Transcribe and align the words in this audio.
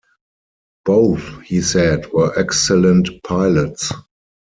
Both 0.83 1.41
he 1.43 1.61
said 1.61 2.11
were 2.11 2.33
excellent 2.35 3.07
pilots. 3.23 3.91